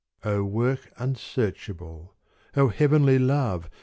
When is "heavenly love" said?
2.69-3.69